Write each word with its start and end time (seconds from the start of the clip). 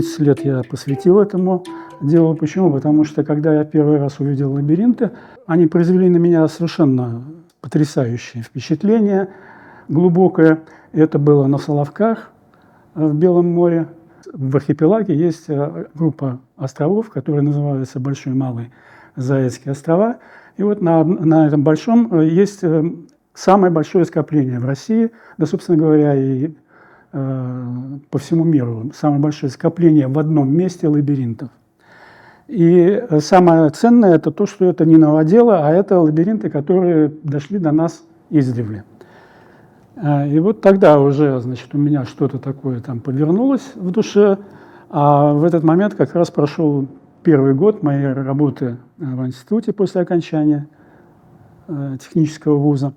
30 0.00 0.18
лет 0.20 0.44
я 0.44 0.62
посвятил 0.62 1.20
этому 1.20 1.62
делу. 2.00 2.34
Почему? 2.34 2.72
Потому 2.72 3.04
что, 3.04 3.22
когда 3.22 3.54
я 3.54 3.64
первый 3.64 3.98
раз 3.98 4.18
увидел 4.18 4.52
лабиринты, 4.52 5.10
они 5.46 5.66
произвели 5.66 6.08
на 6.08 6.16
меня 6.16 6.48
совершенно 6.48 7.22
потрясающее 7.60 8.42
впечатление, 8.42 9.28
глубокое. 9.88 10.60
Это 10.92 11.18
было 11.18 11.46
на 11.46 11.58
Соловках 11.58 12.30
э, 12.94 13.06
в 13.06 13.14
Белом 13.14 13.52
море. 13.52 13.88
В 14.32 14.56
архипелаге 14.56 15.14
есть 15.14 15.44
э, 15.48 15.86
группа 15.92 16.40
островов, 16.56 17.10
которые 17.10 17.42
называются 17.42 18.00
Большой 18.00 18.32
и 18.32 18.36
Малый 18.36 18.72
Заецкие 19.16 19.72
острова. 19.72 20.16
И 20.56 20.62
вот 20.62 20.80
на, 20.80 21.04
на 21.04 21.46
этом 21.46 21.62
большом 21.62 22.14
э, 22.14 22.26
есть 22.26 22.62
самое 23.34 23.70
большое 23.70 24.06
скопление 24.06 24.60
в 24.60 24.64
России, 24.64 25.10
да, 25.36 25.44
собственно 25.44 25.76
говоря, 25.76 26.14
и 26.14 26.54
по 27.12 28.18
всему 28.18 28.44
миру. 28.44 28.90
Самое 28.94 29.20
большое 29.20 29.50
скопление 29.50 30.06
в 30.06 30.18
одном 30.18 30.54
месте 30.54 30.86
лабиринтов. 30.86 31.48
И 32.46 33.02
самое 33.20 33.70
ценное– 33.70 34.14
это 34.16 34.30
то, 34.30 34.46
что 34.46 34.64
это 34.64 34.84
не 34.84 34.96
новодело, 34.96 35.66
а 35.66 35.72
это 35.72 36.00
лабиринты, 36.00 36.50
которые 36.50 37.12
дошли 37.22 37.58
до 37.58 37.72
нас 37.72 38.02
издревле. 38.30 38.84
Э, 39.96 40.28
и 40.28 40.38
вот 40.40 40.60
тогда 40.60 41.00
уже, 41.00 41.40
значит, 41.40 41.74
у 41.74 41.78
меня 41.78 42.04
что-то 42.04 42.38
такое 42.38 42.80
там 42.80 43.00
повернулось 43.00 43.72
в 43.74 43.90
душе, 43.90 44.38
а 44.88 45.32
в 45.32 45.44
этот 45.44 45.62
момент 45.62 45.94
как 45.94 46.14
раз 46.14 46.30
прошел 46.30 46.86
первый 47.22 47.54
год 47.54 47.82
моей 47.82 48.12
работы 48.12 48.78
в 48.96 49.26
институте 49.26 49.72
после 49.72 50.00
окончания 50.00 50.66
э, 51.68 51.96
технического 52.00 52.56
вуза. 52.56 52.94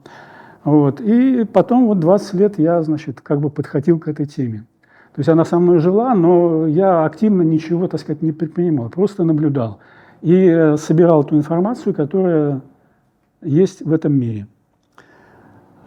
Вот. 0.64 1.02
И 1.02 1.44
потом 1.46 1.88
вот 1.88 2.00
20 2.00 2.34
лет 2.36 2.60
я, 2.60 2.82
значит, 2.84 3.22
как 3.22 3.42
бы 3.42 3.50
подходил 3.50 4.00
к 4.00 4.08
этой 4.08 4.26
теме. 4.26 4.66
То 5.14 5.20
есть 5.20 5.30
она 5.30 5.46
со 5.46 5.60
мной 5.60 5.80
жила, 5.80 6.16
но 6.16 6.66
я 6.66 7.06
активно 7.06 7.44
ничего, 7.44 7.88
так 7.88 8.00
сказать, 8.00 8.22
не 8.22 8.32
предпринимал, 8.32 8.90
просто 8.90 9.24
наблюдал. 9.24 9.80
И 10.22 10.34
э, 10.34 10.78
собирал 10.78 11.24
ту 11.24 11.36
информацию, 11.36 11.94
которая 11.94 12.62
есть 13.42 13.82
в 13.82 13.94
этом 13.94 14.14
мире. 14.14 14.48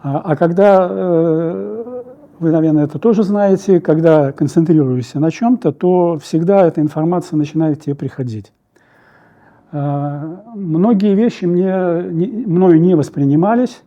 А, 0.01 0.19
а 0.19 0.35
когда, 0.35 0.87
э, 0.89 2.03
вы, 2.39 2.51
наверное, 2.51 2.85
это 2.85 2.99
тоже 2.99 3.23
знаете, 3.23 3.81
когда 3.81 4.31
концентрируешься 4.31 5.19
на 5.19 5.31
чем-то, 5.31 5.73
то 5.73 6.19
всегда 6.19 6.65
эта 6.65 6.79
информация 6.79 7.35
начинает 7.35 7.79
к 7.79 7.81
тебе 7.81 7.95
приходить. 7.95 8.53
А, 9.71 10.43
многие 10.55 11.15
вещи 11.15 11.45
мне, 11.45 11.75
мною 11.75 12.79
не 12.79 12.95
воспринимались, 12.95 13.81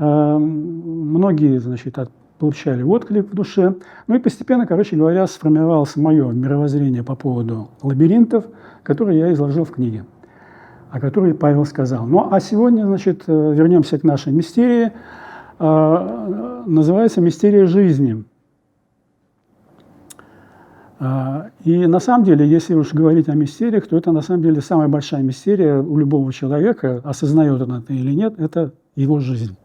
многие, 0.00 1.58
значит, 1.58 1.96
получали 2.40 2.82
отклик 2.82 3.30
в 3.30 3.34
душе. 3.34 3.76
Ну 4.08 4.14
и 4.16 4.18
постепенно, 4.18 4.66
короче 4.66 4.96
говоря, 4.96 5.26
сформировалось 5.26 5.94
мое 5.94 6.32
мировоззрение 6.32 7.04
по 7.04 7.14
поводу 7.14 7.68
лабиринтов, 7.82 8.46
которое 8.82 9.18
я 9.18 9.32
изложил 9.32 9.64
в 9.64 9.70
книге, 9.70 10.06
о 10.90 10.98
которой 10.98 11.34
Павел 11.34 11.64
сказал. 11.66 12.06
Ну 12.06 12.32
а 12.32 12.40
сегодня, 12.40 12.86
значит, 12.86 13.24
э, 13.26 13.54
вернемся 13.54 13.98
к 13.98 14.02
нашей 14.04 14.32
мистерии. 14.32 14.90
Э, 15.58 16.64
называется 16.66 17.20
«Мистерия 17.20 17.66
жизни». 17.66 18.24
Э, 20.98 21.50
и 21.64 21.86
на 21.86 22.00
самом 22.00 22.24
деле, 22.24 22.48
если 22.48 22.74
уж 22.74 22.94
говорить 22.94 23.28
о 23.28 23.34
мистериях, 23.34 23.86
то 23.86 23.98
это 23.98 24.12
на 24.12 24.22
самом 24.22 24.42
деле 24.42 24.62
самая 24.62 24.88
большая 24.88 25.22
мистерия 25.22 25.78
у 25.78 25.98
любого 25.98 26.32
человека, 26.32 27.02
осознает 27.04 27.60
он 27.60 27.72
это 27.74 27.92
или 27.92 28.12
нет, 28.12 28.40
это 28.40 28.72
его 28.96 29.20
жизнь. 29.20 29.59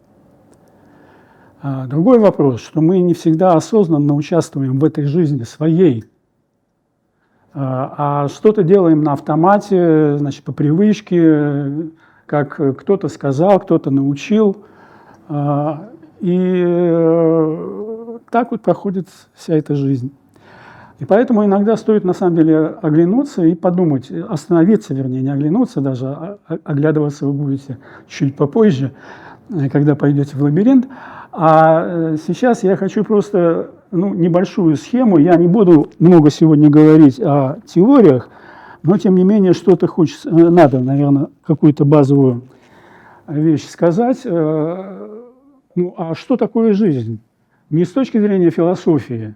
А, 1.67 1.87
другой 1.87 2.19
вопрос, 2.19 2.61
что 2.61 2.79
мы 2.79 2.99
не 2.99 3.15
всегда 3.15 3.53
осознанно 3.53 4.13
участвуем 4.13 4.77
в 4.77 4.85
этой 4.85 5.05
жизни 5.05 5.41
своей, 5.41 6.05
а, 7.55 7.95
а 7.97 8.27
что-то 8.27 8.61
делаем 8.61 9.01
на 9.01 9.13
автомате, 9.13 10.15
значит, 10.19 10.43
по 10.43 10.51
привычке, 10.51 11.89
как 12.27 12.77
кто-то 12.77 13.07
сказал, 13.07 13.59
кто-то 13.59 13.89
научил. 13.89 14.57
А, 15.27 15.89
и 16.19 16.63
э, 16.67 18.19
так 18.29 18.51
вот 18.51 18.61
проходит 18.61 19.07
вся 19.33 19.55
эта 19.55 19.73
жизнь. 19.73 20.13
И 20.99 21.05
поэтому 21.05 21.45
иногда 21.45 21.77
стоит 21.77 22.03
на 22.03 22.13
самом 22.13 22.35
деле 22.35 22.75
оглянуться 22.79 23.43
и 23.43 23.55
подумать, 23.55 24.11
остановиться, 24.11 24.93
вернее, 24.93 25.23
не 25.23 25.33
оглянуться 25.33 25.81
даже, 25.81 26.05
а 26.05 26.37
оглядываться 26.63 27.25
вы 27.25 27.33
будете 27.33 27.79
чуть 28.07 28.35
попозже, 28.35 28.91
когда 29.71 29.95
пойдете 29.95 30.35
в 30.37 30.43
лабиринт. 30.43 30.87
А 31.31 32.13
э, 32.13 32.17
сейчас 32.25 32.63
я 32.63 32.77
хочу 32.77 33.03
просто 33.03 33.71
ну, 33.91 34.13
небольшую 34.13 34.77
схему. 34.77 35.17
Я 35.17 35.35
не 35.35 35.47
буду 35.47 35.91
много 35.99 36.29
сегодня 36.29 36.69
говорить 36.69 37.19
о 37.19 37.57
теориях, 37.65 38.29
но 38.83 38.97
тем 38.97 39.15
не 39.15 39.23
менее 39.23 39.53
что-то 39.53 39.87
хочется, 39.87 40.29
э, 40.29 40.33
надо, 40.33 40.79
наверное, 40.79 41.27
какую-то 41.45 41.83
базовую 41.85 42.43
вещь 43.27 43.67
сказать. 43.67 44.21
Э, 44.23 45.21
ну, 45.75 45.93
а 45.97 46.15
что 46.15 46.37
такое 46.37 46.73
жизнь? 46.73 47.19
Не 47.69 47.83
с 47.83 47.91
точки 47.91 48.17
зрения 48.19 48.51
философии, 48.51 49.35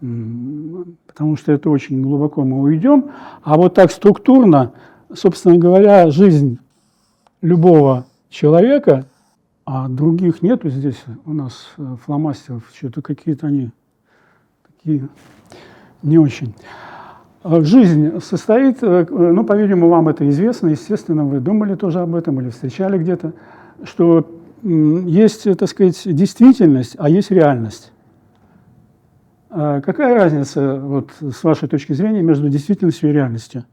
потому 0.00 1.36
что 1.36 1.52
это 1.52 1.70
очень 1.70 2.02
глубоко 2.02 2.44
мы 2.44 2.60
уйдем, 2.60 3.06
а 3.42 3.56
вот 3.56 3.72
так 3.74 3.90
структурно, 3.90 4.72
собственно 5.14 5.56
говоря, 5.56 6.10
жизнь 6.10 6.58
любого 7.40 8.04
человека– 8.28 9.06
а 9.66 9.88
других 9.88 10.42
нету 10.42 10.70
здесь 10.70 11.02
у 11.26 11.32
нас 11.32 11.66
э, 11.76 11.96
фломастеров, 12.04 12.62
что-то 12.72 13.02
какие-то 13.02 13.48
они 13.48 13.72
такие 14.68 15.08
не 16.02 16.18
очень. 16.18 16.54
А 17.42 17.60
жизнь 17.62 18.20
состоит, 18.20 18.78
э, 18.82 19.06
ну, 19.10 19.44
по-видимому, 19.44 19.88
вам 19.88 20.08
это 20.08 20.28
известно, 20.28 20.68
естественно, 20.68 21.24
вы 21.24 21.40
думали 21.40 21.74
тоже 21.74 21.98
об 21.98 22.14
этом 22.14 22.40
или 22.40 22.50
встречали 22.50 22.96
где-то, 22.96 23.32
что 23.82 24.30
есть, 24.62 25.44
так 25.58 25.68
сказать, 25.68 26.00
действительность, 26.04 26.94
а 26.98 27.08
есть 27.08 27.32
реальность. 27.32 27.92
А 29.50 29.80
какая 29.80 30.14
разница, 30.14 30.76
вот, 30.76 31.10
с 31.20 31.42
вашей 31.42 31.68
точки 31.68 31.92
зрения, 31.92 32.22
между 32.22 32.48
действительностью 32.48 33.10
и 33.10 33.12
реальностью? 33.12 33.64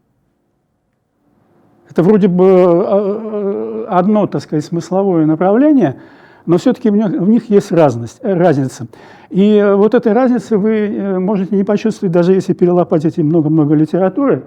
Это 1.89 2.01
вроде 2.01 2.27
бы 2.27 2.45
э, 2.45 2.49
э, 2.49 3.42
одно, 3.87 4.27
так 4.27 4.41
сказать, 4.41 4.65
смысловое 4.65 5.25
направление, 5.25 5.97
но 6.45 6.57
все-таки 6.57 6.89
в, 6.89 6.93
в 6.93 7.29
них 7.29 7.49
есть 7.49 7.71
разность, 7.71 8.19
э, 8.21 8.33
разница. 8.33 8.87
И 9.29 9.73
вот 9.75 9.95
этой 9.95 10.13
разницы 10.13 10.57
вы 10.57 11.19
можете 11.19 11.55
не 11.55 11.63
почувствовать, 11.63 12.13
даже 12.13 12.33
если 12.33 12.53
перелопатить 12.53 13.17
много-много 13.17 13.73
литературы. 13.73 14.43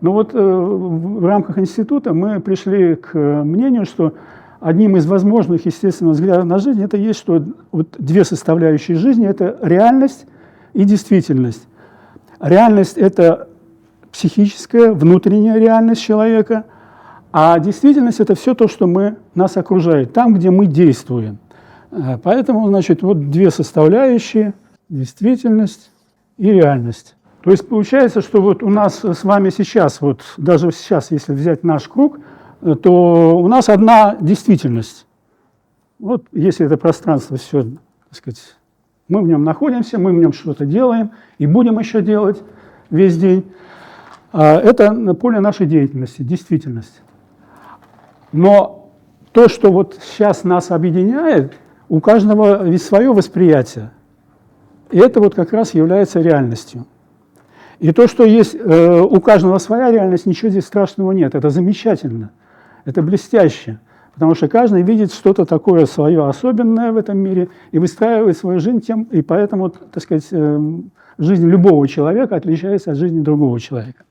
Но 0.00 0.12
вот 0.12 0.32
в 0.32 1.26
рамках 1.26 1.58
института 1.58 2.14
мы 2.14 2.40
пришли 2.40 2.94
к 2.94 3.14
мнению, 3.14 3.84
что 3.84 4.14
одним 4.58 4.96
из 4.96 5.06
возможных, 5.06 5.66
естественно, 5.66 6.12
взглядов 6.12 6.46
на 6.46 6.58
жизнь 6.58 6.82
это 6.82 6.96
есть, 6.96 7.18
что 7.18 7.44
вот 7.70 7.96
две 7.98 8.24
составляющие 8.24 8.96
жизни– 8.96 9.26
это 9.28 9.58
реальность 9.60 10.24
и 10.72 10.84
действительность. 10.84 11.66
Реальность– 12.40 12.96
это 12.96 13.48
психическая, 14.10 14.92
внутренняя 14.92 15.58
реальность 15.58 16.02
человека– 16.02 16.64
а 17.32 17.58
действительность– 17.58 18.20
это 18.20 18.34
все 18.34 18.54
то, 18.54 18.68
что 18.68 18.86
мы, 18.86 19.16
нас 19.34 19.56
окружает, 19.56 20.12
там, 20.12 20.34
где 20.34 20.50
мы 20.50 20.66
действуем. 20.66 21.38
Э, 21.90 22.18
поэтому, 22.22 22.66
значит, 22.68 23.02
вот 23.02 23.30
две 23.30 23.50
составляющие– 23.50 24.54
действительность 24.88 25.90
и 26.38 26.50
реальность. 26.50 27.14
То 27.42 27.50
есть 27.50 27.68
получается, 27.68 28.20
что 28.20 28.42
вот 28.42 28.62
у 28.62 28.68
нас 28.68 29.04
с 29.04 29.24
вами 29.24 29.50
сейчас, 29.50 30.00
вот 30.00 30.22
даже 30.36 30.72
сейчас, 30.72 31.10
если 31.10 31.32
взять 31.32 31.62
наш 31.62 31.88
круг, 31.88 32.18
э, 32.62 32.74
то 32.74 33.38
у 33.38 33.46
нас 33.46 33.68
одна 33.68 34.16
действительность. 34.20 35.06
Вот 36.00 36.24
если 36.32 36.66
это 36.66 36.76
пространство 36.76 37.36
все, 37.36 37.62
так 37.62 37.72
сказать, 38.12 38.56
мы 39.08 39.22
в 39.22 39.26
нем 39.26 39.44
находимся, 39.44 39.98
мы 39.98 40.12
в 40.12 40.16
нем 40.16 40.32
что-то 40.32 40.66
делаем 40.66 41.12
и 41.38 41.46
будем 41.46 41.78
еще 41.78 42.02
делать 42.02 42.42
весь 42.90 43.16
день. 43.16 43.44
А 44.32 44.56
это 44.56 45.14
поле 45.14 45.40
нашей 45.40 45.66
деятельности, 45.66 46.22
действительность. 46.22 47.02
Но 48.32 48.90
то, 49.32 49.48
что 49.48 49.70
вот 49.70 49.98
сейчас 50.02 50.44
нас 50.44 50.70
объединяет, 50.70 51.54
у 51.88 52.00
каждого 52.00 52.64
ведь 52.64 52.82
свое 52.82 53.12
восприятие. 53.12 53.90
И 54.90 54.98
это 54.98 55.20
вот 55.20 55.34
как 55.34 55.52
раз 55.52 55.74
является 55.74 56.20
реальностью. 56.20 56.86
И 57.78 57.92
то, 57.92 58.06
что 58.06 58.24
есть 58.24 58.54
э, 58.54 59.00
у 59.00 59.20
каждого 59.20 59.58
своя 59.58 59.90
реальность, 59.90 60.26
ничего 60.26 60.50
здесь 60.50 60.66
страшного 60.66 61.12
нет. 61.12 61.34
Это 61.34 61.48
замечательно, 61.50 62.30
это 62.84 63.02
блестяще. 63.02 63.80
Потому 64.14 64.34
что 64.34 64.48
каждый 64.48 64.82
видит 64.82 65.12
что-то 65.12 65.46
такое 65.46 65.86
свое 65.86 66.26
особенное 66.26 66.92
в 66.92 66.96
этом 66.96 67.16
мире 67.18 67.48
и 67.72 67.78
выстраивает 67.78 68.36
свою 68.36 68.60
жизнь 68.60 68.80
тем, 68.80 69.04
и 69.04 69.22
поэтому, 69.22 69.70
так 69.70 70.02
сказать, 70.02 70.26
э, 70.30 70.60
жизнь 71.16 71.48
любого 71.48 71.88
человека 71.88 72.36
отличается 72.36 72.92
от 72.92 72.98
жизни 72.98 73.20
другого 73.20 73.58
человека. 73.58 74.04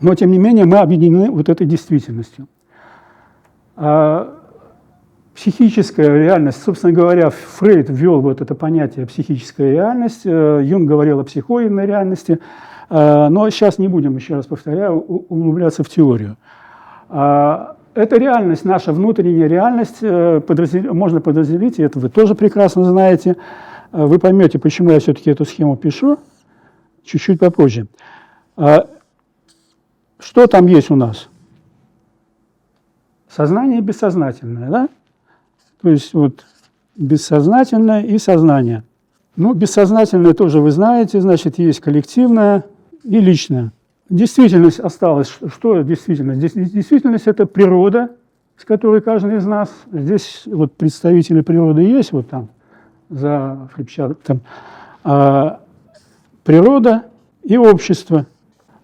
Но, 0.00 0.14
тем 0.14 0.30
не 0.30 0.38
менее, 0.38 0.64
мы 0.64 0.78
объединены 0.78 1.30
вот 1.30 1.48
этой 1.48 1.66
действительностью. 1.66 2.48
А, 3.76 4.38
психическая 5.34 6.08
реальность, 6.08 6.62
собственно 6.62 6.92
говоря, 6.92 7.30
Фрейд 7.30 7.88
ввел 7.88 8.20
вот 8.20 8.40
это 8.40 8.54
понятие 8.54 9.06
психическая 9.06 9.72
реальность, 9.72 10.22
э, 10.24 10.60
Юнг 10.62 10.88
говорил 10.88 11.20
о 11.20 11.24
психоидной 11.24 11.86
реальности, 11.86 12.38
э, 12.90 13.28
но 13.28 13.48
сейчас 13.50 13.78
не 13.78 13.88
будем, 13.88 14.16
еще 14.16 14.34
раз 14.34 14.46
повторяю, 14.46 15.00
углубляться 15.00 15.82
в 15.82 15.88
теорию. 15.88 16.36
А, 17.08 17.76
эта 17.94 18.16
реальность, 18.16 18.64
наша 18.64 18.92
внутренняя 18.92 19.48
реальность, 19.48 19.98
э, 20.02 20.40
подраздел... 20.46 20.92
можно 20.94 21.20
подразделить, 21.20 21.78
и 21.78 21.82
это 21.82 21.98
вы 21.98 22.08
тоже 22.08 22.34
прекрасно 22.34 22.84
знаете. 22.84 23.36
Вы 23.90 24.18
поймете, 24.18 24.58
почему 24.58 24.90
я 24.90 25.00
все-таки 25.00 25.30
эту 25.30 25.44
схему 25.44 25.76
пишу 25.76 26.18
чуть-чуть 27.04 27.38
попозже. 27.38 27.86
А, 28.56 28.86
что 30.18 30.46
там 30.46 30.66
есть 30.66 30.90
у 30.90 30.96
нас? 30.96 31.28
Сознание 33.34 33.78
и 33.78 33.82
бессознательное, 33.82 34.68
да? 34.68 34.88
То 35.80 35.88
есть 35.88 36.12
вот 36.12 36.44
бессознательное 36.96 38.02
и 38.02 38.18
сознание. 38.18 38.84
Ну, 39.36 39.54
бессознательное 39.54 40.34
тоже 40.34 40.60
вы 40.60 40.70
знаете, 40.70 41.20
значит, 41.20 41.58
есть 41.58 41.80
коллективное 41.80 42.64
и 43.04 43.18
личное. 43.18 43.72
Действительность 44.10 44.80
осталась. 44.80 45.28
Что 45.28 45.80
действительность? 45.80 46.40
Действительность– 46.40 47.26
это 47.26 47.46
природа, 47.46 48.10
с 48.58 48.66
которой 48.66 49.00
каждый 49.00 49.38
из 49.38 49.46
нас, 49.46 49.70
здесь 49.90 50.42
вот 50.44 50.74
представители 50.74 51.40
природы 51.40 51.82
есть, 51.82 52.12
вот 52.12 52.28
там, 52.28 52.50
за 53.08 53.70
флипчартом, 53.74 54.42
а, 55.04 55.60
природа 56.44 57.04
и 57.42 57.56
общество. 57.56 58.26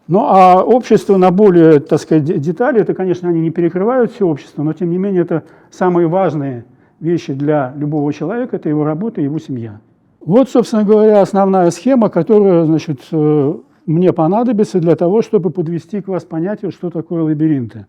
Ну, 0.08 0.20
а 0.20 0.64
общество 0.64 1.16
на 1.16 1.30
более, 1.30 1.80
так 1.80 2.00
сказать, 2.00 2.24
детали, 2.24 2.80
это, 2.80 2.94
конечно, 2.94 3.28
они 3.28 3.40
не 3.40 3.50
перекрывают 3.50 4.10
все 4.12 4.26
общество, 4.26 4.62
но, 4.62 4.72
тем 4.72 4.90
не 4.90 4.98
менее, 4.98 5.22
это 5.22 5.44
самые 5.70 6.08
важные– 6.08 6.64
вещи 7.00 7.32
для 7.32 7.72
любого 7.76 8.12
человека– 8.12 8.56
это 8.56 8.68
его 8.68 8.84
работа 8.84 9.20
и 9.20 9.24
его 9.24 9.38
семья. 9.38 9.80
Вот, 10.20 10.48
собственно 10.48 10.84
говоря, 10.84 11.20
основная 11.20 11.70
схема, 11.70 12.08
которая 12.08 12.64
значит, 12.64 13.00
э, 13.12 13.54
мне 13.86 14.12
понадобится 14.12 14.80
для 14.80 14.96
того, 14.96 15.22
чтобы 15.22 15.50
подвести 15.50 16.00
к 16.00 16.08
вас 16.08 16.24
понятию, 16.24 16.72
что 16.72 16.90
такое 16.90 17.22
лабиринты. 17.22 17.86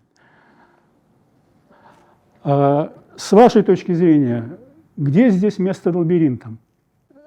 А, 2.43 2.93
с 3.17 3.31
вашей 3.31 3.63
точки 3.63 3.93
зрения, 3.93 4.57
где 4.95 5.29
здесь 5.29 5.59
место 5.59 5.97
лабиринтам? 5.97 6.59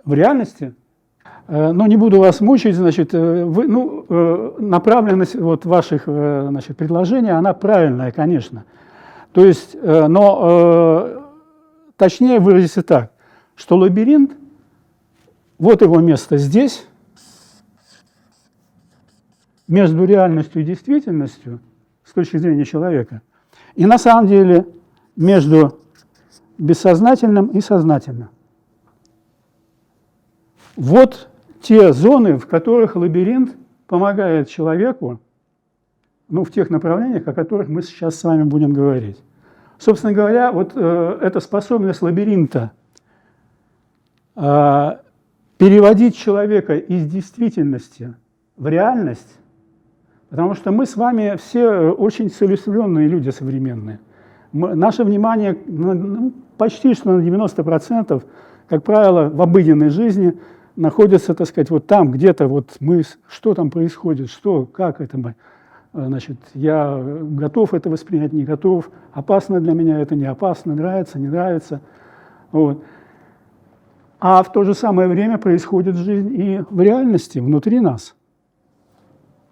В 0.05 0.15
реальности? 0.15 0.75
Э, 1.49 1.73
но 1.73 1.87
не 1.87 1.97
буду 1.97 2.19
вас 2.19 2.41
мучить, 2.41 2.75
значит, 2.77 3.15
э, 3.15 3.45
вы, 3.45 3.67
ну, 3.67 4.55
направленность 4.59 5.35
вот 5.35 5.65
ваших 5.65 6.05
значит, 6.05 6.77
предложений, 6.77 7.31
она 7.31 7.53
правильная, 7.53 8.13
конечно. 8.13 8.65
То 9.33 9.45
есть, 9.45 9.77
но 9.83 11.23
точнее 11.97 12.39
выразиться 12.39 12.83
так, 12.83 13.13
что 13.57 13.77
лабиринт, 13.77 14.33
вот 15.59 15.81
его 15.81 16.01
место 16.01 16.37
здесь, 16.37 16.87
между 19.69 20.05
реальностью 20.05 20.61
и 20.61 20.65
действительностью, 20.65 21.61
с 22.05 22.13
точки 22.13 22.37
зрения 22.37 22.67
человека, 22.67 23.23
и 23.75 23.87
на 23.87 23.97
самом 23.97 24.27
деле 24.27 24.67
между 25.17 25.79
бессознательным 26.59 27.47
и 27.47 27.61
сознательным. 27.61 28.29
Вот 30.77 31.31
те 31.63 31.93
зоны, 31.93 32.39
в 32.39 32.47
которых 32.47 32.97
лабиринт 32.97 33.57
помогает 33.87 34.49
человеку, 34.49 35.21
ну, 36.29 36.45
в 36.45 36.51
тех 36.51 36.71
направлениях, 36.71 37.27
о 37.29 37.33
которых 37.33 37.69
мы 37.69 37.83
сейчас 37.83 38.17
с 38.17 38.25
вами 38.25 38.43
будем 38.43 38.73
говорить. 38.73 39.23
Собственно 39.79 40.13
говоря, 40.13 40.53
вот 40.53 40.73
э, 40.75 41.19
эта 41.21 41.41
способность 41.41 42.03
лабиринта 42.03 42.73
э, 44.37 44.91
переводить 45.59 46.17
человека 46.17 46.77
из 46.77 47.11
действительности 47.11 48.15
в 48.57 48.67
реальность, 48.67 49.39
потому 50.31 50.55
что 50.55 50.71
мы 50.71 50.87
с 50.87 50.97
вами 50.97 51.37
все 51.37 51.61
э, 51.61 51.91
очень 51.91 52.31
целеустремленные 52.31 53.09
люди 53.09 53.31
современные. 53.31 54.01
Мы, 54.53 54.75
наше 54.75 55.05
внимание 55.05 55.59
ну, 55.67 56.33
почти 56.57 56.95
что 56.95 57.13
на 57.13 57.21
90%, 57.21 58.23
как 58.69 58.85
правило, 58.85 59.29
в 59.29 59.43
обыденной 59.43 59.91
жизни 59.91 60.39
находится, 60.77 61.35
так 61.35 61.47
сказать, 61.47 61.71
вот 61.71 61.87
там, 61.87 62.11
где-то 62.11 62.49
вот 62.49 62.77
мы, 62.81 63.03
что 63.29 63.55
там 63.55 63.71
происходит, 63.71 64.31
что, 64.31 64.67
как 64.67 65.01
это 65.01 65.19
мы. 65.19 65.35
Э, 65.93 66.07
значит, 66.07 66.39
я 66.55 67.01
готов 67.03 67.75
это 67.75 67.91
воспринять, 67.91 68.33
не 68.33 68.45
готов, 68.45 68.91
опасно 69.13 69.61
для 69.61 69.73
меня 69.73 70.01
это, 70.01 70.15
не 70.15 70.25
опасно, 70.25 70.75
нравится, 70.75 71.19
не 71.19 71.29
нравится. 71.29 71.81
Вот. 72.51 72.83
А 74.21 74.43
в 74.43 74.53
то 74.53 74.63
же 74.63 74.75
самое 74.75 75.09
время 75.09 75.39
происходит 75.39 75.97
жизнь 75.97 76.33
и 76.33 76.65
в 76.71 76.81
реальности, 76.81 77.41
внутри 77.41 77.81
нас. 77.81 78.15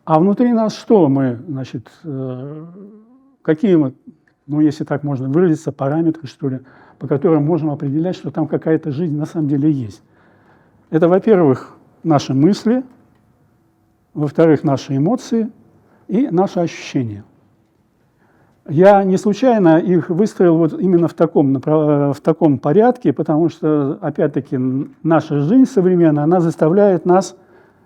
А 0.05 0.19
внутри 0.19 0.53
нас 0.53 0.75
что 0.75 1.09
мы, 1.09 1.41
значит, 1.49 1.91
э, 2.05 2.67
какие 3.43 3.75
мы, 3.77 3.95
ну, 4.47 4.61
если 4.61 4.85
так 4.85 5.03
можно 5.03 5.29
выразиться, 5.29 5.73
параметры, 5.73 6.27
что 6.27 6.49
ли, 6.49 6.61
по 6.99 7.07
которым 7.07 7.45
можем 7.45 7.71
определять, 7.71 8.17
что 8.17 8.31
там 8.31 8.47
какая-то 8.47 8.91
жизнь 8.93 9.17
на 9.17 9.27
самом 9.27 9.49
деле 9.49 9.71
есть. 9.71 10.03
Это, 10.91 11.09
во-первых, 11.09 11.77
наши 12.03 12.35
мысли, 12.35 12.85
во-вторых, 14.15 14.65
наши 14.65 14.97
эмоции– 14.97 15.51
и 16.11 16.29
наши 16.29 16.59
ощущения. 16.59 17.25
Я 18.69 19.05
не 19.05 19.17
случайно 19.17 19.79
их 19.79 20.11
выстроил 20.11 20.57
вот 20.57 20.73
именно 20.79 21.07
в 21.07 21.15
таком, 21.15 21.55
в 21.55 22.17
таком 22.23 22.59
порядке, 22.59 23.13
потому 23.13 23.49
что, 23.49 23.99
опять-таки, 24.01 24.59
наша 25.05 25.41
жизнь 25.41 25.71
современная, 25.71 26.25
она 26.25 26.41
заставляет 26.41 27.07
нас 27.07 27.37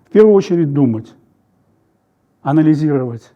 в 0.09 0.11
первую 0.11 0.35
очередь 0.35 0.73
думать, 0.73 1.15
анализировать. 2.43 3.35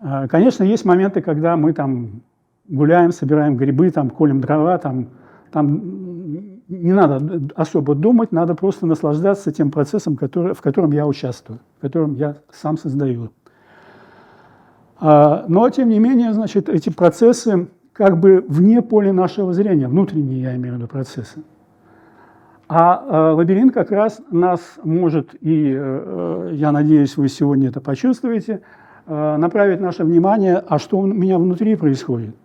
А, 0.00 0.28
конечно, 0.28 0.62
есть 0.62 0.84
моменты, 0.84 1.20
когда 1.20 1.56
мы 1.56 1.72
там 1.72 2.22
гуляем, 2.68 3.10
собираем 3.10 3.56
грибы, 3.56 3.90
там, 3.90 4.10
колем 4.10 4.40
дрова, 4.40 4.78
там, 4.78 5.08
там 5.50 5.80
не 6.70 6.92
надо 6.92 7.42
особо 7.56 7.94
думать, 7.94 8.32
надо 8.32 8.54
просто 8.54 8.86
наслаждаться 8.86 9.52
тем 9.52 9.70
процессом, 9.70 10.16
который, 10.16 10.54
в 10.54 10.60
котором 10.62 10.92
я 10.92 11.06
участвую, 11.06 11.58
в 11.78 11.80
котором 11.82 12.14
я 12.14 12.36
сам 12.52 12.78
создаю. 12.78 13.30
А, 14.98 15.44
но, 15.48 15.68
тем 15.70 15.88
не 15.88 15.98
менее, 15.98 16.32
значит, 16.32 16.68
эти 16.68 16.90
процессы 16.90 17.68
как 17.92 18.18
бы 18.18 18.44
вне 18.48 18.82
поля 18.82 19.12
нашего 19.12 19.52
зрения, 19.52 19.88
внутренние, 19.88 20.42
я 20.42 20.56
имею 20.56 20.74
в 20.74 20.78
виду, 20.78 20.88
процессы. 20.88 21.42
А, 22.68 23.04
а 23.08 23.34
лабиринт 23.34 23.74
как 23.74 23.90
раз 23.90 24.20
нас 24.30 24.60
может, 24.84 25.34
и 25.40 25.74
э, 25.76 26.50
я 26.52 26.70
надеюсь, 26.70 27.16
вы 27.16 27.28
сегодня 27.28 27.68
это 27.68 27.80
почувствуете, 27.80 28.62
э, 29.06 29.36
направить 29.36 29.80
наше 29.80 30.04
внимание, 30.04 30.58
а 30.58 30.78
что 30.78 30.98
у 30.98 31.06
меня 31.06 31.38
внутри 31.38 31.74
происходит. 31.74 32.36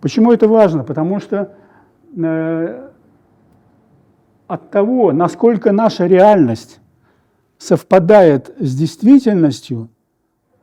Почему 0.00 0.32
это 0.32 0.48
важно? 0.48 0.82
Потому 0.82 1.20
что 1.20 1.52
э, 2.16 2.89
от 4.50 4.70
того, 4.70 5.12
насколько 5.12 5.70
наша 5.70 6.06
реальность 6.06 6.80
совпадает 7.56 8.52
с 8.58 8.74
действительностью, 8.74 9.90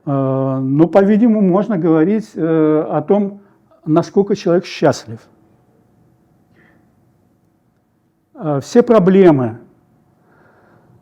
э, 0.06 0.60
ну, 0.62 0.88
по-видимому, 0.90 1.48
можно 1.48 1.78
говорить 1.78 2.32
э, 2.36 2.86
о 2.90 3.02
том, 3.02 3.40
насколько 3.86 4.36
человек 4.36 4.66
счастлив. 4.66 5.20
Э, 8.36 8.60
все 8.62 8.84
проблемы, 8.84 9.60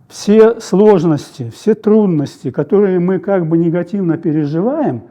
все 0.08 0.60
сложности, 0.60 1.50
все 1.50 1.74
трудности, 1.74 2.52
которые 2.52 3.00
мы 3.00 3.18
как 3.18 3.48
бы 3.50 3.58
негативно 3.58 4.18
переживаем, 4.18 5.02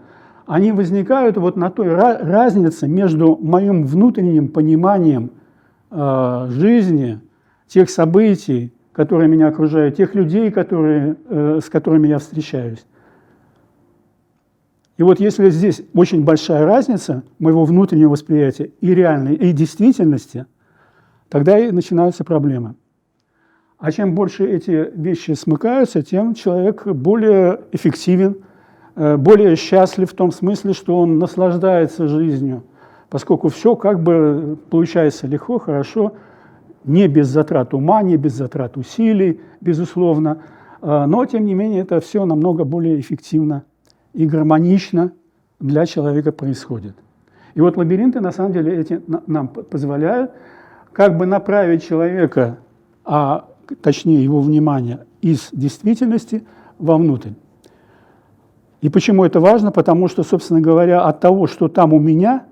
они 0.46 0.70
возникают 0.70 1.38
вот 1.38 1.56
на 1.56 1.70
той 1.70 1.88
разнице 1.92 2.86
между 2.86 3.36
моим 3.36 3.84
внутренним 3.84 4.46
пониманием 4.46 5.32
жизни– 5.90 7.20
тех 7.74 7.90
событий, 7.90 8.72
которые 8.92 9.28
меня 9.28 9.48
окружают, 9.48 9.96
тех 9.96 10.14
людей, 10.14 10.52
которые, 10.52 11.16
э, 11.28 11.58
с 11.60 11.68
которыми 11.68 12.06
я 12.06 12.20
встречаюсь. 12.20 12.86
И 14.96 15.02
вот 15.02 15.18
если 15.18 15.50
здесь 15.50 15.82
очень 15.92 16.22
большая 16.22 16.64
разница 16.66 17.24
моего 17.40 17.64
внутреннего 17.64 18.10
восприятия 18.10 18.70
и 18.80 18.94
реальной, 18.94 19.34
и 19.34 19.50
действительности, 19.52 20.46
тогда 21.28 21.58
и 21.58 21.72
начинаются 21.72 22.22
проблемы. 22.22 22.76
А 23.78 23.90
чем 23.90 24.14
больше 24.14 24.46
эти 24.46 24.92
вещи 24.94 25.32
смыкаются, 25.32 26.00
тем 26.02 26.34
человек 26.34 26.86
более 26.86 27.60
эффективен, 27.72 28.36
э, 28.94 29.16
более 29.16 29.56
счастлив 29.56 30.12
в 30.12 30.14
том 30.14 30.30
смысле, 30.30 30.74
что 30.74 30.96
он 30.96 31.18
наслаждается 31.18 32.06
жизнью, 32.06 32.62
поскольку 33.10 33.48
все 33.48 33.74
как 33.74 34.00
бы 34.00 34.56
получается 34.70 35.26
легко, 35.26 35.58
хорошо, 35.58 36.12
не 36.84 37.08
без 37.08 37.28
затрат 37.28 37.74
ума, 37.74 38.02
не 38.02 38.16
без 38.16 38.34
затрат 38.34 38.76
усилий, 38.76 39.40
безусловно, 39.60 40.42
а, 40.80 41.06
но, 41.06 41.24
тем 41.24 41.44
не 41.44 41.54
менее, 41.54 41.82
это 41.82 42.00
все 42.00 42.24
намного 42.24 42.64
более 42.64 43.00
эффективно 43.00 43.64
и 44.12 44.26
гармонично 44.26 45.12
для 45.60 45.86
человека 45.86 46.32
происходит. 46.32 46.94
И 47.54 47.60
вот 47.60 47.76
лабиринты 47.76 48.20
на 48.20 48.32
самом 48.32 48.52
деле 48.52 48.78
эти 48.78 49.00
нам 49.26 49.48
позволяют 49.48 50.32
как 50.92 51.16
бы 51.16 51.26
направить 51.26 51.86
человека, 51.86 52.58
а 53.04 53.46
точнее 53.82 54.22
его 54.22 54.40
внимание, 54.40 55.06
из 55.22 55.48
действительности 55.52 56.44
вовнутрь. 56.78 57.30
И 58.82 58.90
почему 58.90 59.24
это 59.24 59.40
важно? 59.40 59.72
Потому 59.72 60.08
что, 60.08 60.22
собственно 60.22 60.60
говоря, 60.60 61.04
от 61.04 61.20
того, 61.20 61.46
что 61.46 61.68
там 61.68 61.94
у 61.94 61.98
меня, 61.98 62.44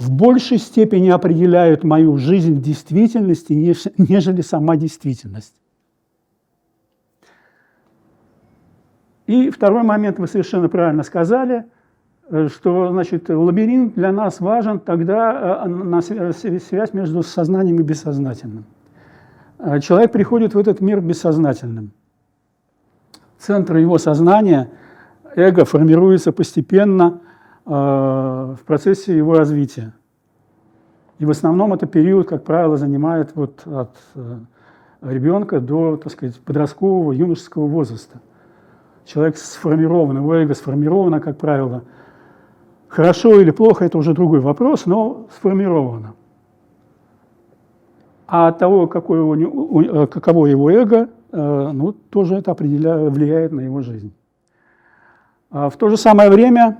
в 0.00 0.10
большей 0.10 0.58
степени 0.58 1.10
определяют 1.10 1.84
мою 1.84 2.16
жизнь 2.16 2.54
в 2.54 2.62
действительности, 2.62 3.52
нежели 3.98 4.40
сама 4.40 4.76
действительность. 4.76 5.54
И 9.26 9.50
второй 9.50 9.82
момент, 9.82 10.18
вы 10.18 10.26
совершенно 10.26 10.68
правильно 10.68 11.04
сказали, 11.04 11.66
э, 12.30 12.48
что 12.48 12.90
значит, 12.90 13.28
лабиринт 13.28 13.94
для 13.94 14.10
нас 14.10 14.40
важен 14.40 14.80
тогда 14.80 15.64
э, 15.64 15.68
на 15.68 16.00
связь 16.00 16.92
между 16.92 17.22
сознанием 17.22 17.78
и 17.78 17.82
бессознательным. 17.82 18.64
Э, 19.58 19.78
человек 19.78 20.10
приходит 20.10 20.54
в 20.54 20.58
этот 20.58 20.80
мир 20.80 21.00
бессознательным. 21.00 21.92
Центр 23.38 23.76
его 23.76 23.98
сознания– 23.98 24.70
эго 25.36 25.64
формируется 25.64 26.32
постепенно 26.32 27.20
в 27.74 28.58
процессе 28.66 29.16
его 29.16 29.34
развития. 29.34 29.92
И 31.20 31.24
в 31.24 31.30
основном 31.30 31.72
это 31.72 31.86
период, 31.86 32.28
как 32.28 32.42
правило, 32.42 32.76
занимает 32.76 33.36
вот 33.36 33.62
от 33.66 33.94
э, 34.16 34.38
ребенка 35.02 35.60
до, 35.60 35.96
так 35.96 36.10
сказать, 36.10 36.40
подросткового, 36.40 37.12
юношеского 37.12 37.66
возраста. 37.66 38.20
Человек 39.04 39.36
сформирован, 39.36 40.16
его 40.16 40.34
эго 40.34 40.54
сформировано, 40.54 41.20
как 41.20 41.38
правило. 41.38 41.84
Хорошо 42.88 43.40
или 43.40 43.50
плохо– 43.50 43.84
это 43.86 43.98
уже 43.98 44.14
другой 44.14 44.40
вопрос, 44.40 44.86
но 44.86 45.28
сформировано. 45.36 46.14
А 48.26 48.48
от 48.48 48.58
того, 48.58 48.88
какое 48.88 49.20
его, 49.20 49.82
э, 49.82 50.06
каково 50.08 50.46
его 50.46 50.70
эго, 50.70 51.08
ну, 51.32 51.92
тоже 51.92 52.34
это 52.34 52.50
определяет, 52.50 53.12
влияет 53.12 53.52
на 53.52 53.60
его 53.60 53.82
жизнь. 53.82 54.12
А 55.52 55.70
в 55.70 55.76
то 55.76 55.88
же 55.88 55.96
самое 55.96 56.28
время 56.30 56.78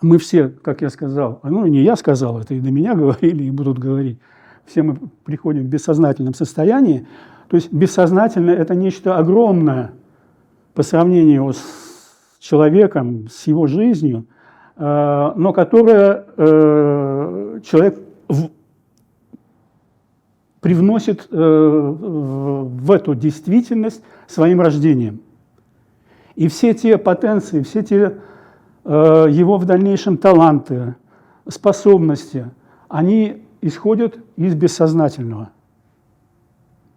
мы 0.00 0.18
все, 0.18 0.48
как 0.48 0.82
я 0.82 0.90
сказал, 0.90 1.40
ну 1.42 1.66
не 1.66 1.82
я 1.82 1.96
сказал, 1.96 2.40
это 2.40 2.54
и 2.54 2.60
до 2.60 2.70
меня 2.70 2.94
говорили, 2.96 3.44
и 3.44 3.50
будут 3.50 3.78
говорить, 3.78 4.18
все 4.66 4.82
мы 4.82 4.96
приходим 5.24 5.64
в 5.64 5.68
бессознательном 5.68 6.34
состоянии. 6.34 7.06
То 7.48 7.56
есть 7.56 7.72
бессознательное– 7.72 8.54
это 8.56 8.74
нечто 8.74 9.16
огромное 9.16 9.92
по 10.74 10.82
сравнению 10.82 11.52
с 11.52 12.38
человеком, 12.38 13.28
с 13.30 13.46
его 13.46 13.66
жизнью, 13.66 14.26
э, 14.76 15.32
но 15.34 15.52
которое 15.52 16.26
э, 16.36 17.60
человек 17.64 17.98
привносит 20.60 21.28
э, 21.30 21.36
в 21.38 22.90
эту 22.90 23.14
действительность 23.14 24.02
своим 24.26 24.60
рождением. 24.60 25.20
И 26.34 26.48
все 26.48 26.74
те 26.74 26.98
потенции, 26.98 27.62
все 27.62 27.82
те 27.82 28.18
его 28.88 29.58
в 29.58 29.66
дальнейшем 29.66 30.16
таланты, 30.16 30.94
способности, 31.46 32.46
они 32.88 33.42
исходят 33.60 34.18
из 34.36 34.54
бессознательного. 34.54 35.50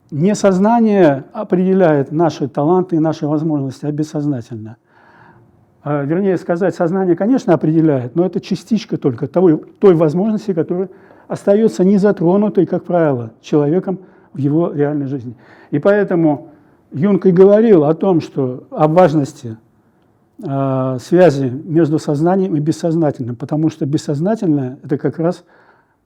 Не 0.10 0.36
сознание 0.36 1.26
определяет 1.34 2.12
наши 2.12 2.48
таланты 2.48 2.98
и 2.98 3.00
наши 3.00 3.28
возможности, 3.28 3.86
а 3.86 3.92
бессознательно. 3.92 4.78
А, 5.84 6.04
вернее 6.04 6.38
сказать, 6.38 6.76
сознание, 6.76 7.16
конечно, 7.16 7.54
определяет, 7.54 8.16
но 8.16 8.26
это 8.26 8.40
частичка 8.40 8.98
только 8.98 9.28
того, 9.28 9.62
той 9.80 9.96
возможности, 9.96 10.54
которая 10.54 10.90
остается 11.28 11.84
незатронутой, 11.84 12.66
как 12.66 12.84
правило, 12.84 13.32
человеком 13.42 14.00
в 14.34 14.38
его 14.38 14.72
реальной 14.72 15.08
жизни. 15.08 15.36
И 15.72 15.80
поэтому 15.80 16.50
Юнг 16.92 17.26
и 17.26 17.32
говорил 17.32 17.86
о 17.86 17.94
том, 17.96 18.22
что 18.22 18.66
о 18.70 18.88
важности 18.88 19.58
э, 20.44 20.98
связи 21.00 21.46
между 21.46 22.00
сознанием 22.00 22.56
и 22.56 22.60
бессознательным, 22.60 23.36
потому 23.36 23.70
что 23.70 23.86
бессознательное– 23.86 24.80
это 24.84 24.98
как 24.98 25.20
раз 25.20 25.44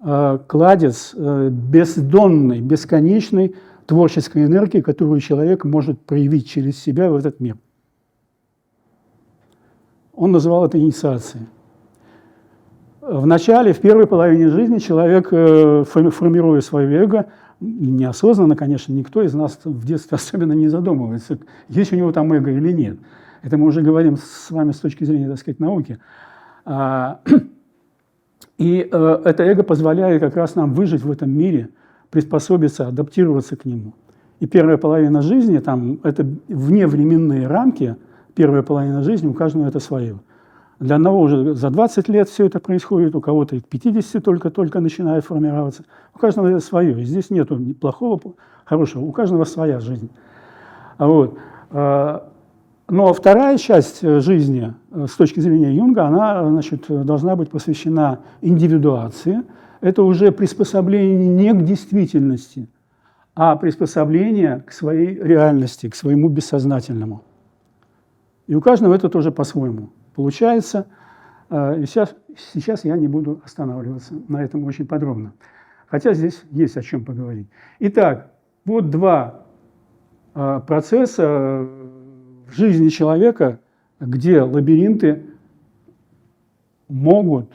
э, 0.01 0.39
кладец 0.47 1.13
э, 1.15 1.49
бездонной, 1.49 2.61
бесконечной 2.61 3.55
творческой 3.85 4.45
энергии, 4.45 4.81
которую 4.81 5.19
человек 5.19 5.65
может 5.65 5.99
проявить 6.01 6.47
через 6.47 6.81
себя 6.81 7.09
в 7.09 7.15
этот 7.15 7.39
мир. 7.39 7.57
Он 10.13 10.31
называл 10.31 10.65
это 10.65 10.79
инициацией. 10.79 11.45
В 13.01 13.27
начале, 13.27 13.71
в 13.73 13.79
первой 13.79 14.07
половине 14.07 14.49
жизни 14.49 14.79
человек, 14.79 15.27
э, 15.31 15.83
формируя 15.85 16.61
свое 16.61 17.03
эго, 17.03 17.27
неосознанно, 17.59 18.55
конечно, 18.55 18.93
никто 18.93 19.21
из 19.21 19.33
нас 19.33 19.59
в 19.63 19.85
детстве 19.85 20.15
особенно 20.15 20.53
не 20.53 20.69
задумывается, 20.69 21.37
есть 21.69 21.93
у 21.93 21.95
него 21.95 22.11
там 22.11 22.33
эго 22.33 22.51
или 22.51 22.71
нет. 22.71 22.97
Это 23.45 23.59
мы 23.59 23.67
уже 23.67 23.83
говорим 23.83 24.17
с 24.17 24.49
вами 24.49 24.71
с 24.71 24.79
точки 24.79 25.03
зрения, 25.03 25.29
так 25.29 25.37
сказать, 25.37 25.59
науки. 25.59 25.99
А, 26.65 27.19
и 28.57 28.89
э, 28.91 29.21
это 29.23 29.43
эго 29.43 29.61
позволяет 29.61 30.19
как 30.19 30.35
раз 30.35 30.55
нам 30.55 30.73
выжить 30.73 31.03
в 31.03 31.11
этом 31.11 31.29
мире, 31.29 31.69
приспособиться, 32.09 32.87
адаптироваться 32.87 33.55
к 33.55 33.65
нему. 33.65 33.93
И 34.39 34.47
первая 34.47 34.77
половина 34.77 35.21
жизни, 35.21 35.59
там, 35.59 35.99
это 36.01 36.25
вневременные 36.47 37.45
рамки, 37.45 37.97
первая 38.33 38.63
половина 38.63 39.03
жизни, 39.03 39.27
у 39.27 39.33
каждого 39.35 39.67
это 39.67 39.79
свое. 39.79 40.19
Для 40.79 40.95
одного 40.95 41.21
уже 41.21 41.53
за 41.53 41.69
20 41.69 42.09
лет 42.09 42.27
все 42.27 42.47
это 42.47 42.59
происходит, 42.59 43.15
у 43.15 43.21
кого-то 43.21 43.57
и 43.57 43.59
к 43.59 43.67
50 43.67 44.23
только-только 44.23 44.79
начинает 44.79 45.23
формироваться. 45.23 45.83
У 46.15 46.17
каждого 46.17 46.47
это 46.47 46.61
свое. 46.61 46.99
И 46.99 47.05
здесь 47.05 47.29
нет 47.29 47.49
плохого, 47.79 48.19
хорошего. 48.65 49.03
У 49.03 49.11
каждого 49.11 49.43
своя 49.43 49.79
жизнь. 49.79 50.09
Вот. 50.97 51.37
Но 52.87 53.13
вторая 53.13 53.57
часть 53.57 54.01
жизни 54.01 54.73
э, 54.91 55.07
с 55.07 55.15
точки 55.15 55.39
зрения 55.39 55.73
Юнга, 55.73 56.05
она 56.05 56.47
значит, 56.49 56.85
должна 56.87 57.35
быть 57.35 57.49
посвящена 57.49 58.19
индивидуации. 58.41 59.41
Это 59.81 60.03
уже 60.03 60.31
приспособление 60.31 61.27
не 61.27 61.51
к 61.53 61.63
действительности, 61.63 62.69
а 63.33 63.55
приспособление 63.55 64.63
к 64.67 64.71
своей 64.71 65.15
реальности, 65.15 65.89
к 65.89 65.95
своему 65.95 66.29
бессознательному. 66.29 67.23
И 68.47 68.53
у 68.53 68.61
каждого 68.61 68.93
это 68.93 69.09
тоже 69.09 69.31
по-своему 69.31 69.89
получается. 70.13 70.85
Э, 71.49 71.79
и 71.79 71.85
сейчас, 71.87 72.15
сейчас 72.53 72.85
я 72.85 72.95
не 72.97 73.07
буду 73.07 73.41
останавливаться 73.43 74.13
на 74.27 74.43
этом 74.43 74.63
очень 74.63 74.85
подробно. 74.85 75.33
Хотя 75.87 76.13
здесь 76.13 76.43
есть 76.51 76.77
о 76.77 76.83
чем 76.83 77.03
поговорить. 77.03 77.47
Итак, 77.79 78.31
вот 78.63 78.91
два 78.91 79.45
э, 80.35 80.61
процесса 80.67 81.67
в 82.47 82.55
жизни 82.55 82.89
человека, 82.89 83.59
где 83.99 84.41
лабиринты 84.41 85.23
могут 86.87 87.51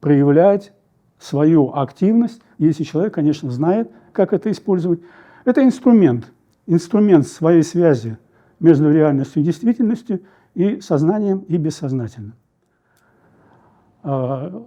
проявлять 0.00 0.72
свою 1.18 1.72
активность, 1.74 2.40
если 2.58 2.84
человек, 2.84 3.14
конечно, 3.14 3.50
знает, 3.50 3.90
как 4.12 4.32
это 4.32 4.50
использовать. 4.50 5.00
Это 5.44 5.64
инструмент, 5.64 6.32
инструмент 6.66 7.26
своей 7.26 7.62
связи 7.62 8.18
между 8.60 8.90
реальностью 8.90 9.42
и 9.42 9.44
действительностью– 9.44 10.20
и 10.58 10.80
сознанием, 10.80 11.38
и 11.48 11.56
бессознательным. 11.56 12.34
А, 14.02 14.64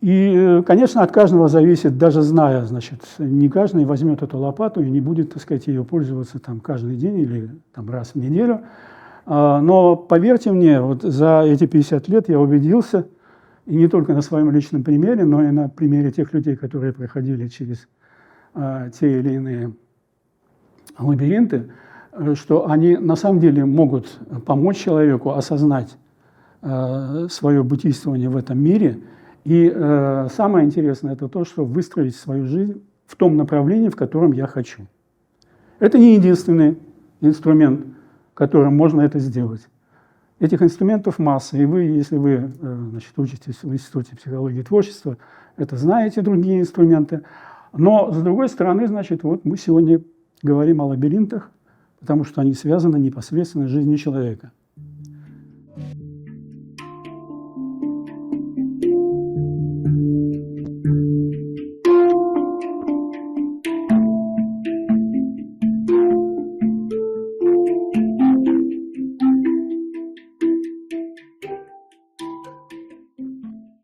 и, 0.00 0.62
конечно, 0.66 1.02
от 1.02 1.12
каждого 1.12 1.48
зависит, 1.48 1.98
даже 1.98 2.22
зная, 2.22 2.64
значит, 2.64 3.02
не 3.18 3.50
каждый 3.50 3.84
возьмет 3.84 4.22
эту 4.22 4.38
лопату 4.38 4.82
и 4.82 4.90
не 4.90 5.02
будет, 5.02 5.34
так 5.34 5.42
сказать, 5.42 5.66
ее 5.66 5.84
пользоваться 5.84 6.38
там 6.38 6.60
каждый 6.60 6.96
день 6.96 7.18
или 7.18 7.50
там 7.74 7.90
раз 7.90 8.12
в 8.12 8.16
неделю. 8.16 8.62
А, 9.26 9.60
но 9.60 9.96
поверьте 9.96 10.52
мне, 10.52 10.80
вот 10.80 11.02
за 11.02 11.42
эти 11.44 11.66
50 11.66 12.08
лет 12.08 12.28
я 12.28 12.38
убедился, 12.38 13.06
и 13.66 13.74
не 13.74 13.88
только 13.88 14.12
на 14.12 14.20
своем 14.20 14.50
личном 14.50 14.84
примере, 14.84 15.24
но 15.24 15.42
и 15.42 15.50
на 15.50 15.68
примере 15.68 16.12
тех 16.12 16.32
людей, 16.34 16.56
которые 16.56 16.92
проходили 16.92 17.48
через 17.48 17.88
а, 18.54 18.90
те 18.90 19.20
или 19.20 19.34
иные 19.34 19.72
лабиринты, 20.98 21.70
что 22.34 22.68
они 22.68 22.96
на 22.96 23.16
самом 23.16 23.40
деле 23.40 23.64
могут 23.64 24.20
помочь 24.46 24.76
человеку 24.76 25.30
осознать 25.32 25.96
э, 26.62 27.26
свое 27.28 27.64
бытийствование 27.64 28.28
в 28.28 28.36
этом 28.36 28.62
мире. 28.62 29.00
И 29.42 29.68
самое 30.32 30.64
интересное 30.64 31.14
это 31.14 31.28
то, 31.28 31.44
что 31.44 31.64
выстроить 31.64 32.14
свою 32.14 32.46
жизнь 32.46 32.80
в 33.06 33.16
том 33.16 33.36
направлении, 33.36 33.88
в 33.88 33.96
котором 33.96 34.30
я 34.30 34.46
хочу. 34.46 34.86
Это 35.80 35.98
не 35.98 36.14
единственный 36.14 36.78
инструмент, 37.20 37.84
которым 38.34 38.76
можно 38.76 39.00
это 39.00 39.18
сделать. 39.18 39.68
Этих 40.40 40.62
инструментов 40.62 41.18
масса, 41.18 41.56
и 41.56 41.64
вы, 41.64 41.82
если 41.82 42.16
вы 42.16 42.52
значит, 42.90 43.12
учитесь 43.16 43.62
в 43.62 43.72
Институте 43.72 44.16
психологии 44.16 44.60
и 44.60 44.64
творчества, 44.64 45.16
это 45.56 45.76
знаете 45.76 46.22
другие 46.22 46.60
инструменты. 46.60 47.22
Но, 47.72 48.12
с 48.12 48.20
другой 48.20 48.48
стороны, 48.48 48.86
значит, 48.86 49.22
вот 49.22 49.44
мы 49.44 49.56
сегодня 49.56 50.00
говорим 50.42 50.80
о 50.80 50.86
лабиринтах, 50.86 51.50
потому 52.00 52.24
что 52.24 52.40
они 52.40 52.52
связаны 52.52 52.98
непосредственно 52.98 53.66
с 53.66 53.70
жизнью 53.70 53.96
человека. 53.96 54.52